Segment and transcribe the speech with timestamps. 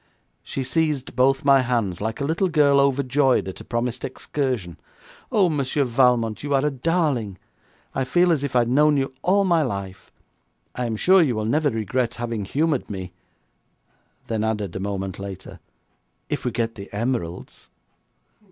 [0.41, 4.79] She seized both my hands, like a little girl overjoyed at a promised excursion.
[5.31, 7.37] 'Oh, Monsieur Valmont, you are a darling!
[7.93, 10.11] I feel as if I'd known you all my life.
[10.73, 13.13] I am sure you will never regret having humoured me,'
[14.25, 15.59] then added a moment later,
[16.29, 17.69] 'if we get the emeralds.'